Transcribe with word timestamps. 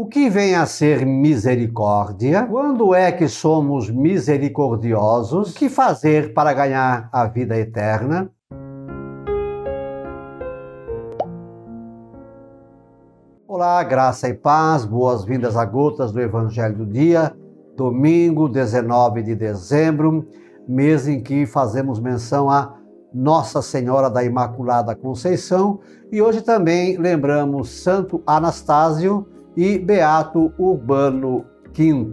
O 0.00 0.06
que 0.06 0.30
vem 0.30 0.54
a 0.54 0.64
ser 0.64 1.04
misericórdia? 1.04 2.46
Quando 2.46 2.94
é 2.94 3.12
que 3.12 3.28
somos 3.28 3.90
misericordiosos? 3.90 5.50
O 5.50 5.54
que 5.54 5.68
fazer 5.68 6.32
para 6.32 6.54
ganhar 6.54 7.10
a 7.12 7.26
vida 7.26 7.54
eterna? 7.58 8.30
Olá, 13.46 13.84
graça 13.84 14.26
e 14.26 14.32
paz, 14.32 14.86
boas-vindas 14.86 15.54
a 15.54 15.66
gotas 15.66 16.12
do 16.12 16.18
Evangelho 16.18 16.78
do 16.78 16.86
Dia, 16.86 17.36
domingo 17.76 18.48
19 18.48 19.22
de 19.22 19.34
dezembro, 19.34 20.26
mês 20.66 21.06
em 21.06 21.22
que 21.22 21.44
fazemos 21.44 22.00
menção 22.00 22.48
a 22.48 22.74
Nossa 23.12 23.60
Senhora 23.60 24.08
da 24.08 24.24
Imaculada 24.24 24.96
Conceição 24.96 25.78
e 26.10 26.22
hoje 26.22 26.40
também 26.40 26.96
lembramos 26.96 27.68
Santo 27.68 28.22
Anastácio 28.26 29.26
e 29.56 29.78
Beato 29.78 30.52
Urbano 30.58 31.44
V. 31.74 32.10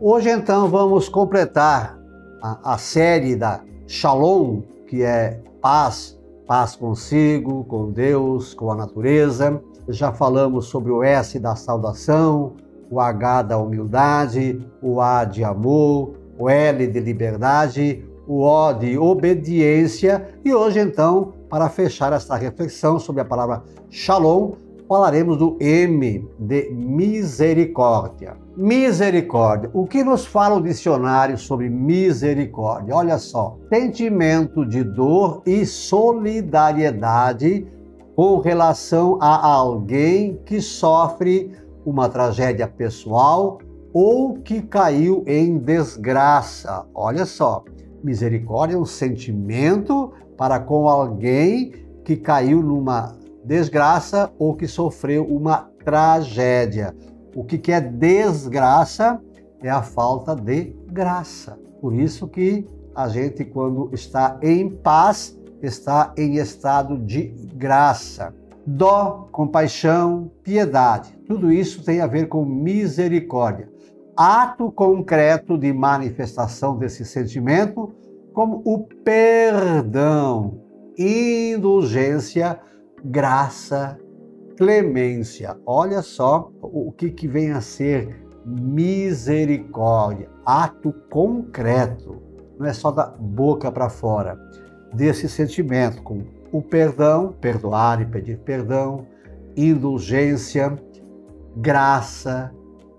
Hoje, 0.00 0.30
então, 0.30 0.68
vamos 0.68 1.08
completar 1.08 1.98
a, 2.42 2.74
a 2.74 2.78
série 2.78 3.36
da 3.36 3.60
Shalom, 3.86 4.62
que 4.86 5.02
é 5.02 5.40
paz, 5.60 6.18
paz 6.46 6.74
consigo, 6.76 7.64
com 7.64 7.90
Deus, 7.90 8.54
com 8.54 8.70
a 8.70 8.74
natureza. 8.74 9.60
Já 9.88 10.12
falamos 10.12 10.66
sobre 10.66 10.90
o 10.90 11.02
S 11.02 11.38
da 11.38 11.56
saudação, 11.56 12.54
o 12.90 13.00
H 13.00 13.42
da 13.42 13.58
humildade, 13.58 14.64
o 14.80 15.00
A 15.00 15.24
de 15.24 15.44
amor, 15.44 16.14
o 16.38 16.48
L 16.48 16.86
de 16.86 17.00
liberdade, 17.00 18.04
o 18.26 18.42
O 18.42 18.72
de 18.72 18.96
obediência. 18.96 20.28
E 20.44 20.54
hoje, 20.54 20.80
então, 20.80 21.34
para 21.48 21.68
fechar 21.68 22.12
esta 22.12 22.36
reflexão 22.36 22.98
sobre 22.98 23.22
a 23.22 23.24
palavra 23.24 23.62
Shalom, 23.90 24.52
falaremos 24.90 25.36
do 25.36 25.56
M 25.60 26.28
de 26.36 26.68
misericórdia. 26.72 28.36
Misericórdia. 28.56 29.70
O 29.72 29.86
que 29.86 30.02
nos 30.02 30.26
fala 30.26 30.56
o 30.56 30.60
dicionário 30.60 31.38
sobre 31.38 31.70
misericórdia? 31.70 32.96
Olha 32.96 33.16
só: 33.16 33.56
sentimento 33.72 34.66
de 34.66 34.82
dor 34.82 35.42
e 35.46 35.64
solidariedade 35.64 37.68
com 38.16 38.38
relação 38.38 39.16
a 39.20 39.46
alguém 39.46 40.40
que 40.44 40.60
sofre 40.60 41.52
uma 41.86 42.08
tragédia 42.08 42.66
pessoal 42.66 43.58
ou 43.92 44.40
que 44.40 44.60
caiu 44.60 45.22
em 45.24 45.56
desgraça. 45.56 46.84
Olha 46.92 47.26
só, 47.26 47.62
misericórdia 48.02 48.74
é 48.74 48.78
um 48.78 48.84
sentimento 48.84 50.12
para 50.36 50.58
com 50.58 50.88
alguém 50.88 51.74
que 52.04 52.16
caiu 52.16 52.60
numa 52.60 53.19
desgraça 53.44 54.32
ou 54.38 54.54
que 54.54 54.66
sofreu 54.66 55.24
uma 55.24 55.70
tragédia. 55.84 56.94
O 57.34 57.44
que 57.44 57.72
é 57.72 57.80
desgraça 57.80 59.20
é 59.62 59.70
a 59.70 59.82
falta 59.82 60.34
de 60.34 60.74
graça. 60.90 61.58
Por 61.80 61.94
isso 61.94 62.26
que 62.28 62.66
a 62.94 63.08
gente, 63.08 63.44
quando 63.44 63.90
está 63.92 64.38
em 64.42 64.68
paz, 64.68 65.38
está 65.62 66.12
em 66.16 66.36
estado 66.36 66.98
de 66.98 67.28
graça. 67.54 68.34
Dó, 68.66 69.28
compaixão, 69.32 70.30
piedade, 70.42 71.16
tudo 71.26 71.50
isso 71.50 71.82
tem 71.82 72.00
a 72.00 72.06
ver 72.06 72.28
com 72.28 72.44
misericórdia. 72.44 73.70
Ato 74.16 74.70
concreto 74.70 75.56
de 75.56 75.72
manifestação 75.72 76.76
desse 76.76 77.04
sentimento, 77.04 77.94
como 78.34 78.60
o 78.64 78.80
perdão, 79.02 80.60
indulgência, 80.98 82.60
graça, 83.04 83.98
clemência. 84.56 85.56
Olha 85.64 86.02
só 86.02 86.50
o 86.60 86.92
que, 86.92 87.10
que 87.10 87.26
vem 87.26 87.52
a 87.52 87.60
ser 87.60 88.24
misericórdia, 88.44 90.28
ato 90.44 90.92
concreto, 91.10 92.22
não 92.58 92.66
é 92.66 92.72
só 92.72 92.90
da 92.90 93.06
boca 93.06 93.70
para 93.70 93.88
fora, 93.88 94.38
desse 94.92 95.28
sentimento, 95.28 96.02
com 96.02 96.22
o 96.52 96.60
perdão, 96.60 97.34
perdoar 97.40 98.02
e 98.02 98.06
pedir 98.06 98.38
perdão, 98.38 99.06
indulgência, 99.56 100.76
graça, 101.56 102.52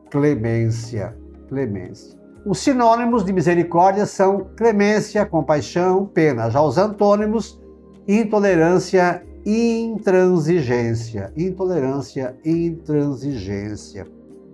clemência, 0.09 1.17
clemência. 1.47 2.19
Os 2.45 2.59
sinônimos 2.59 3.23
de 3.23 3.33
misericórdia 3.33 4.05
são 4.05 4.47
clemência, 4.55 5.25
compaixão, 5.25 6.05
pena. 6.07 6.49
Já 6.49 6.61
os 6.61 6.77
antônimos, 6.77 7.61
intolerância 8.07 9.23
intransigência. 9.45 11.31
Intolerância, 11.35 12.35
intransigência. 12.45 14.05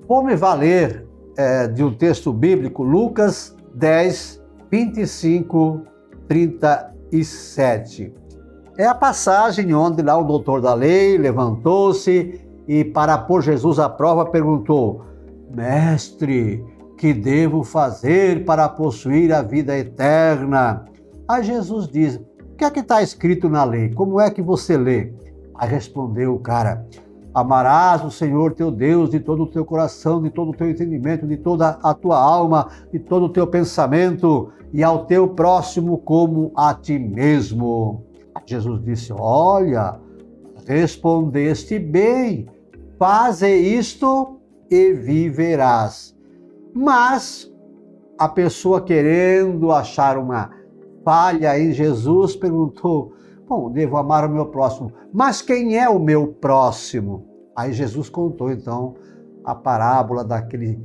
Vou 0.07 0.23
me 0.23 0.35
valer 0.35 1.05
é, 1.37 1.67
de 1.67 1.83
um 1.83 1.93
texto 1.93 2.31
bíblico, 2.31 2.83
Lucas 2.83 3.55
10, 3.75 4.41
25, 4.71 5.81
37. 6.27 8.13
É 8.77 8.85
a 8.85 8.95
passagem 8.95 9.73
onde 9.73 10.01
lá 10.01 10.17
o 10.17 10.23
doutor 10.23 10.61
da 10.61 10.73
lei 10.73 11.17
levantou-se 11.17 12.39
e, 12.67 12.83
para 12.85 13.17
pôr 13.17 13.41
Jesus 13.41 13.79
à 13.79 13.89
prova, 13.89 14.25
perguntou: 14.25 15.03
Mestre, 15.53 16.63
que 16.97 17.13
devo 17.13 17.63
fazer 17.63 18.45
para 18.45 18.67
possuir 18.67 19.33
a 19.33 19.41
vida 19.41 19.77
eterna? 19.77 20.85
Aí 21.27 21.43
Jesus 21.43 21.87
diz: 21.87 22.19
que 22.57 22.65
é 22.65 22.71
que 22.71 22.79
está 22.79 23.03
escrito 23.03 23.47
na 23.47 23.63
lei? 23.63 23.93
Como 23.93 24.19
é 24.19 24.31
que 24.31 24.41
você 24.41 24.75
lê? 24.75 25.13
Aí 25.53 25.69
respondeu 25.69 26.33
o 26.33 26.39
cara: 26.39 26.85
Amarás 27.33 28.03
o 28.03 28.09
Senhor 28.09 28.53
teu 28.53 28.71
Deus 28.71 29.11
de 29.11 29.19
todo 29.19 29.43
o 29.43 29.47
teu 29.47 29.63
coração, 29.63 30.21
de 30.21 30.31
todo 30.31 30.49
o 30.49 30.55
teu 30.55 30.69
entendimento, 30.69 31.27
de 31.27 31.37
toda 31.37 31.77
a 31.83 31.93
tua 31.93 32.17
alma, 32.19 32.67
de 32.91 32.97
todo 32.97 33.25
o 33.25 33.29
teu 33.29 33.45
pensamento, 33.45 34.51
e 34.73 34.83
ao 34.83 35.05
teu 35.05 35.29
próximo 35.29 35.99
como 35.99 36.51
a 36.55 36.73
ti 36.73 36.97
mesmo. 36.97 38.03
Jesus 38.45 38.83
disse: 38.83 39.13
Olha, 39.13 39.99
respondeste 40.65 41.77
bem, 41.77 42.47
faze 42.97 43.47
isto 43.55 44.39
e 44.69 44.93
viverás. 44.93 46.15
Mas 46.73 47.51
a 48.17 48.27
pessoa 48.27 48.81
querendo 48.81 49.71
achar 49.71 50.17
uma 50.17 50.57
falha 51.07 51.57
em 51.57 51.71
Jesus, 51.71 52.35
perguntou: 52.35 53.13
Bom, 53.47 53.71
devo 53.71 53.95
amar 53.95 54.25
o 54.25 54.29
meu 54.29 54.47
próximo, 54.47 54.91
mas 55.13 55.41
quem 55.41 55.77
é 55.77 55.87
o 55.87 55.97
meu 55.97 56.27
próximo? 56.27 57.25
Aí 57.55 57.71
Jesus 57.71 58.09
contou 58.09 58.51
então 58.51 58.95
a 59.45 59.55
parábola 59.55 60.25
daquele, 60.25 60.77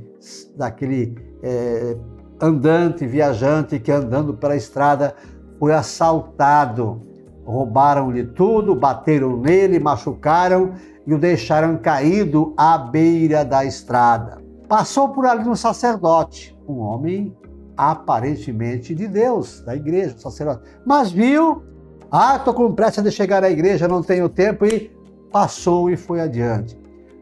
daquele 0.55 1.13
é, 1.43 1.97
andante, 2.41 3.05
viajante 3.05 3.77
que 3.81 3.91
andando 3.91 4.33
pela 4.33 4.55
estrada 4.55 5.13
foi 5.59 5.73
assaltado. 5.73 7.01
Roubaram-lhe 7.43 8.23
tudo, 8.23 8.73
bateram 8.73 9.35
nele, 9.35 9.77
machucaram 9.77 10.71
e 11.05 11.13
o 11.13 11.19
deixaram 11.19 11.75
caído 11.75 12.53
à 12.55 12.77
beira 12.77 13.43
da 13.43 13.65
estrada. 13.65 14.41
Passou 14.69 15.09
por 15.09 15.25
ali 15.25 15.49
um 15.49 15.55
sacerdote, 15.55 16.57
um 16.65 16.79
homem 16.79 17.35
aparentemente 17.77 18.93
de 18.93 19.07
Deus, 19.07 19.61
da 19.61 19.75
igreja, 19.75 20.13
do 20.13 20.21
sacerdote. 20.21 20.63
Mas 20.85 21.11
viu, 21.11 21.63
ah, 22.11 22.35
estou 22.37 22.53
com 22.53 22.73
pressa 22.73 23.01
de 23.01 23.11
chegar 23.11 23.43
à 23.43 23.49
igreja, 23.49 23.87
não 23.87 24.03
tenho 24.03 24.29
tempo, 24.29 24.65
e 24.65 24.91
passou 25.31 25.89
e 25.89 25.97
foi 25.97 26.21
adiante. 26.21 26.77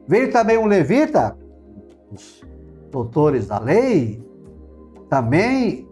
Veio 0.07 0.31
também 0.31 0.57
um 0.57 0.65
levita, 0.65 1.37
os 2.11 2.41
doutores 2.91 3.47
da 3.47 3.59
lei, 3.59 4.21
também 5.09 5.87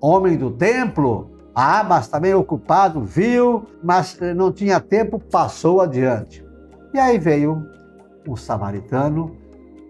homem 0.00 0.36
do 0.36 0.50
templo, 0.50 1.30
ah, 1.54 1.84
mas 1.84 2.08
também 2.08 2.34
ocupado, 2.34 3.00
viu, 3.02 3.64
mas 3.82 4.18
não 4.36 4.52
tinha 4.52 4.78
tempo, 4.80 5.18
passou 5.18 5.80
adiante. 5.80 6.44
E 6.92 6.98
aí 6.98 7.18
veio 7.18 7.66
um 8.28 8.36
samaritano 8.36 9.36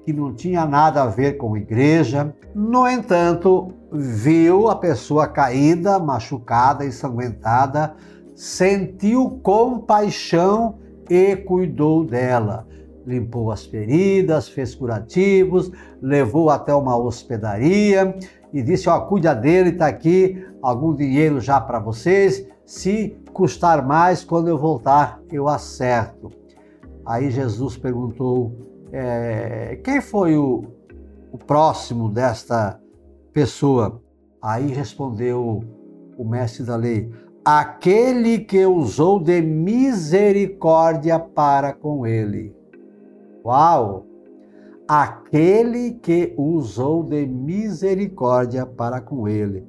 que 0.04 0.12
não 0.12 0.34
tinha 0.34 0.66
nada 0.66 1.02
a 1.02 1.06
ver 1.06 1.38
com 1.38 1.56
igreja. 1.56 2.34
No 2.54 2.86
entanto, 2.86 3.72
viu 3.90 4.68
a 4.68 4.76
pessoa 4.76 5.26
caída, 5.26 5.98
machucada, 5.98 6.84
ensanguentada, 6.84 7.94
sentiu 8.34 9.40
compaixão 9.42 10.76
e 11.08 11.34
cuidou 11.36 12.04
dela. 12.04 12.66
Limpou 13.06 13.50
as 13.50 13.64
feridas, 13.64 14.48
fez 14.48 14.74
curativos, 14.74 15.70
levou 16.00 16.50
até 16.50 16.74
uma 16.74 16.96
hospedaria 16.96 18.16
e 18.52 18.62
disse: 18.62 18.88
Ó, 18.88 19.00
cuida 19.00 19.34
dele, 19.34 19.70
está 19.70 19.86
aqui 19.86 20.46
algum 20.62 20.94
dinheiro 20.94 21.40
já 21.40 21.60
para 21.60 21.78
vocês. 21.78 22.46
Se 22.64 23.16
custar 23.32 23.86
mais, 23.86 24.24
quando 24.24 24.48
eu 24.48 24.56
voltar, 24.56 25.20
eu 25.30 25.48
acerto. 25.48 26.30
Aí 27.04 27.30
Jesus 27.30 27.76
perguntou 27.76 28.73
é, 28.96 29.80
quem 29.82 30.00
foi 30.00 30.36
o, 30.36 30.64
o 31.32 31.38
próximo 31.38 32.08
desta 32.08 32.80
pessoa? 33.32 34.00
Aí 34.40 34.68
respondeu 34.68 35.64
o 36.16 36.24
mestre 36.24 36.64
da 36.64 36.76
lei: 36.76 37.10
aquele 37.44 38.38
que 38.38 38.64
usou 38.64 39.18
de 39.18 39.42
misericórdia 39.42 41.18
para 41.18 41.72
com 41.72 42.06
ele. 42.06 42.54
Uau! 43.44 44.06
aquele 44.86 45.92
que 45.92 46.34
usou 46.36 47.02
de 47.02 47.26
misericórdia 47.26 48.66
para 48.66 49.00
com 49.00 49.26
ele. 49.26 49.66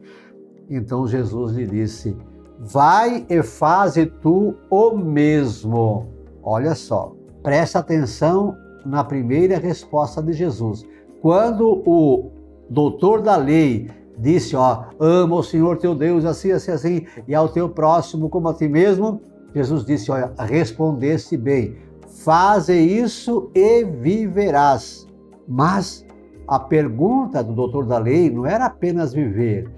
Então 0.69 1.07
Jesus 1.07 1.53
lhe 1.53 1.65
disse: 1.65 2.15
Vai 2.59 3.25
e 3.29 3.41
faze 3.41 4.05
tu 4.05 4.55
o 4.69 4.91
mesmo. 4.95 6.07
Olha 6.43 6.75
só, 6.75 7.15
presta 7.41 7.79
atenção 7.79 8.55
na 8.85 9.03
primeira 9.03 9.57
resposta 9.57 10.21
de 10.21 10.33
Jesus. 10.33 10.85
Quando 11.21 11.81
o 11.85 12.31
doutor 12.69 13.21
da 13.21 13.35
lei 13.35 13.89
disse, 14.17 14.55
ó, 14.55 14.85
ama 14.99 15.35
o 15.35 15.43
Senhor 15.43 15.77
teu 15.77 15.95
Deus 15.95 16.23
assim, 16.23 16.51
assim, 16.51 16.71
assim, 16.71 17.05
e 17.27 17.33
ao 17.33 17.49
teu 17.49 17.67
próximo 17.67 18.29
como 18.29 18.47
a 18.47 18.53
ti 18.53 18.67
mesmo, 18.67 19.21
Jesus 19.53 19.85
disse, 19.85 20.11
olha, 20.11 20.31
respondeste 20.37 21.35
bem, 21.35 21.77
faze 22.23 22.73
isso 22.73 23.49
e 23.55 23.83
viverás. 23.83 25.07
Mas 25.47 26.05
a 26.47 26.59
pergunta 26.59 27.43
do 27.43 27.53
doutor 27.53 27.85
da 27.85 27.97
lei 27.97 28.29
não 28.29 28.45
era 28.45 28.65
apenas 28.65 29.13
viver. 29.13 29.69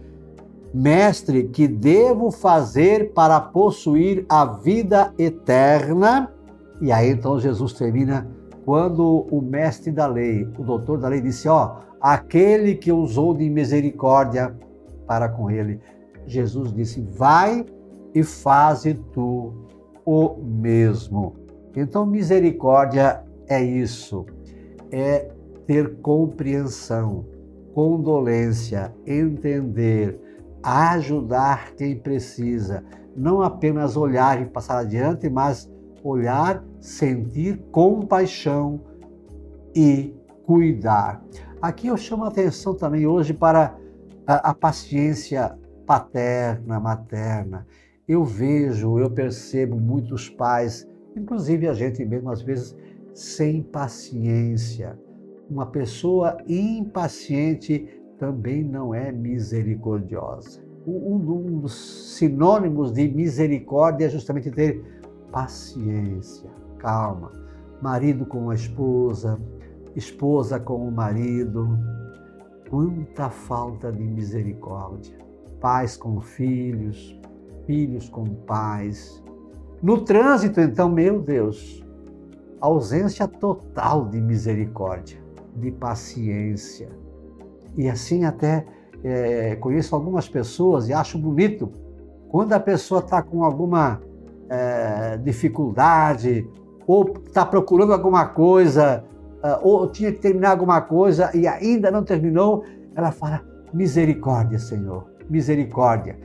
Mestre, 0.74 1.44
que 1.48 1.68
devo 1.68 2.30
fazer 2.30 3.14
para 3.14 3.40
possuir 3.40 4.26
a 4.28 4.46
vida 4.46 5.14
eterna? 5.18 6.32
E 6.82 6.92
aí 6.92 7.10
então 7.10 7.40
Jesus 7.40 7.74
termina 7.74 8.28
quando 8.68 9.26
o 9.32 9.42
mestre 9.42 9.94
da 9.94 10.06
lei, 10.06 10.46
o 10.60 10.62
doutor 10.62 10.98
da 10.98 11.08
lei, 11.08 11.22
disse: 11.22 11.48
Ó, 11.48 11.78
aquele 12.02 12.76
que 12.76 12.92
usou 12.92 13.34
de 13.34 13.50
misericórdia 13.50 14.54
para 15.08 15.30
com 15.30 15.50
ele. 15.50 15.80
Jesus 16.26 16.74
disse: 16.74 17.00
Vai 17.00 17.66
e 18.14 18.24
faze 18.24 18.94
tu 19.14 19.54
o 20.06 20.36
mesmo. 20.44 21.38
Então, 21.78 22.06
misericórdia 22.06 23.24
é 23.48 23.64
isso, 23.64 24.26
é 24.92 25.32
ter 25.66 26.02
compreensão, 26.02 27.26
condolência, 27.74 28.94
entender, 29.06 30.20
ajudar 30.62 31.74
quem 31.74 31.98
precisa, 31.98 32.84
não 33.16 33.42
apenas 33.42 33.96
olhar 33.96 34.42
e 34.42 34.46
passar 34.46 34.80
adiante, 34.80 35.30
mas 35.30 35.72
olhar, 36.08 36.64
sentir 36.80 37.58
compaixão 37.72 38.82
e 39.76 40.14
cuidar. 40.46 41.24
Aqui 41.62 41.88
eu 41.88 41.98
chamo 41.98 42.24
a 42.24 42.28
atenção 42.28 42.74
também 42.74 43.06
hoje 43.06 43.34
para 43.34 43.76
a, 44.26 44.52
a 44.52 44.54
paciência 44.54 45.58
paterna, 45.86 46.80
materna. 46.80 47.66
Eu 48.08 48.24
vejo, 48.24 49.00
eu 49.00 49.10
percebo 49.10 49.78
muitos 49.78 50.30
pais, 50.30 50.88
inclusive 51.16 51.68
a 51.68 51.74
gente 51.74 52.06
mesmo 52.06 52.30
às 52.30 52.42
vezes, 52.42 52.76
sem 53.14 53.62
paciência. 53.62 54.98
Uma 55.50 55.66
pessoa 55.66 56.38
impaciente 56.48 57.88
também 58.18 58.64
não 58.64 58.94
é 58.94 59.12
misericordiosa. 59.12 60.62
Um, 60.86 61.60
dos 61.60 62.16
sinônimos 62.18 62.94
de 62.94 63.08
misericórdia 63.10 64.06
é 64.06 64.10
justamente 64.10 64.50
ter 64.50 64.82
paciência, 65.32 66.50
calma. 66.78 67.32
Marido 67.82 68.26
com 68.26 68.50
a 68.50 68.56
esposa, 68.56 69.40
esposa 69.96 70.60
com 70.60 70.88
o 70.88 70.92
marido. 70.92 71.78
Quanta 72.70 73.30
falta 73.30 73.92
de 73.92 74.04
misericórdia. 74.04 75.18
Pais 75.60 75.96
com 75.96 76.20
filhos, 76.20 77.20
filhos 77.66 78.10
com 78.10 78.26
pais. 78.26 79.24
No 79.82 80.02
trânsito, 80.02 80.60
então, 80.60 80.90
meu 80.90 81.22
Deus, 81.22 81.84
ausência 82.60 83.28
total 83.28 84.08
de 84.08 84.20
misericórdia, 84.20 85.20
de 85.56 85.72
paciência. 85.72 86.90
E 87.76 87.88
assim 87.88 88.26
até 88.26 88.66
é, 89.04 89.56
conheço 89.58 89.96
algumas 89.96 90.28
pessoas 90.28 90.90
e 90.90 90.94
acho 90.94 91.18
bonito 91.18 91.72
quando 92.30 92.54
a 92.54 92.60
pessoa 92.60 93.00
está 93.00 93.22
com 93.22 93.44
alguma 93.44 94.02
é, 94.50 95.18
dificuldade, 95.18 96.48
ou 96.86 97.14
está 97.26 97.46
procurando 97.46 97.94
alguma 97.94 98.26
coisa, 98.28 99.04
é, 99.44 99.60
ou 99.62 99.88
tinha 99.88 100.12
que 100.12 100.20
terminar 100.20 100.52
alguma 100.52 100.82
coisa 100.82 101.30
e 101.34 101.48
ainda 101.48 101.92
não 101.92 102.04
terminou, 102.04 102.64
ela 102.96 103.12
fala: 103.12 103.42
misericórdia, 103.74 104.60
Senhor, 104.60 105.06
misericórdia. 105.30 106.18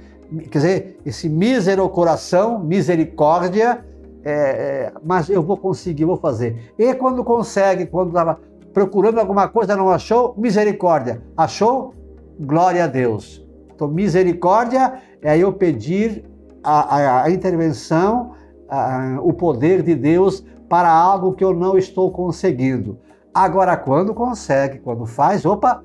Quer 0.51 0.59
dizer, 0.59 1.01
esse 1.05 1.29
mísero 1.29 1.87
coração, 1.91 2.59
misericórdia, 2.59 3.85
é, 4.25 4.33
é, 4.33 4.93
mas 5.05 5.29
eu 5.29 5.43
vou 5.43 5.57
conseguir, 5.57 6.05
vou 6.05 6.17
fazer. 6.17 6.73
E 6.79 6.95
quando 6.95 7.23
consegue, 7.23 7.87
quando 7.87 8.09
estava 8.09 8.41
procurando 8.73 9.19
alguma 9.19 9.49
coisa, 9.49 9.77
não 9.77 9.91
achou, 9.91 10.35
misericórdia. 10.39 11.23
Achou? 11.37 11.95
Glória 12.41 12.85
a 12.85 12.87
Deus. 12.87 13.45
Então, 13.75 13.89
misericórdia 13.89 14.95
é 15.21 15.37
eu 15.37 15.53
pedir 15.53 16.25
a, 16.63 16.97
a, 16.97 17.25
a 17.25 17.31
intervenção, 17.31 18.33
a, 18.69 19.19
o 19.23 19.33
poder 19.33 19.83
de 19.83 19.95
Deus 19.95 20.45
para 20.69 20.91
algo 20.91 21.35
que 21.35 21.45
eu 21.45 21.55
não 21.55 21.77
estou 21.77 22.11
conseguindo. 22.11 22.99
Agora, 23.35 23.77
quando 23.77 24.15
consegue, 24.15 24.79
quando 24.79 25.07
faz, 25.07 25.45
opa, 25.45 25.83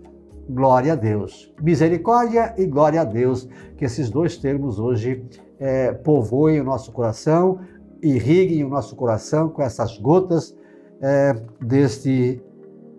glória 0.50 0.94
a 0.94 0.95
Deus. 0.95 1.53
Misericórdia 1.62 2.53
e 2.57 2.65
glória 2.65 3.01
a 3.01 3.03
Deus, 3.03 3.47
que 3.77 3.85
esses 3.85 4.09
dois 4.09 4.38
termos 4.38 4.79
hoje 4.79 5.25
é, 5.59 5.91
povoem 5.91 6.62
o 6.62 6.63
nosso 6.63 6.91
coração, 6.91 7.59
irriguem 8.01 8.63
o 8.63 8.69
nosso 8.69 8.95
coração 8.95 9.50
com 9.50 9.62
essas 9.62 9.97
gotas 9.97 10.56
é, 11.01 11.35
deste 11.62 12.41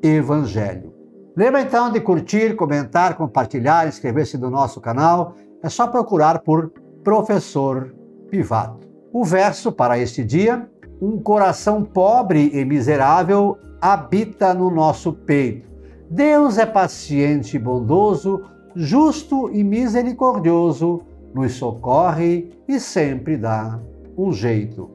Evangelho. 0.03 0.93
Lembra 1.37 1.63
então 1.63 1.91
de 1.91 2.01
curtir, 2.01 2.55
comentar, 2.55 3.17
compartilhar, 3.17 3.87
inscrever-se 3.87 4.37
no 4.37 4.51
nosso 4.51 4.81
canal. 4.81 5.35
É 5.63 5.69
só 5.69 5.87
procurar 5.87 6.41
por 6.41 6.73
professor 7.09 7.95
Pivato. 8.29 8.87
O 9.11 9.25
verso 9.25 9.73
para 9.73 9.99
este 9.99 10.23
dia: 10.23 10.69
um 11.01 11.19
coração 11.19 11.83
pobre 11.83 12.51
e 12.53 12.67
miserável 12.67 13.57
habita 13.81 14.53
no 14.53 14.71
nosso 14.71 15.15
peito. 15.15 15.71
Deus 16.11 16.59
é 16.59 16.67
paciente 16.67 17.57
e 17.57 17.59
bondoso, 17.59 18.43
justo 18.77 19.51
e 19.51 19.65
misericordioso, 19.65 21.01
nos 21.35 21.53
socorre 21.55 22.51
e 22.69 22.79
sempre 22.79 23.39
dá 23.39 23.81
um 24.15 24.31
jeito. 24.31 24.91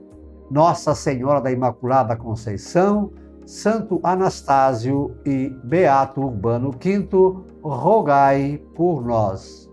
Nossa 0.52 0.94
Senhora 0.94 1.42
da 1.42 1.52
Imaculada 1.52 2.16
Conceição, 2.16 3.12
Santo 3.44 4.00
Anastácio 4.04 5.16
e 5.26 5.50
Beato 5.64 6.22
Urbano 6.22 6.70
V, 6.70 7.44
rogai 7.64 8.62
por 8.76 9.04
nós. 9.04 9.73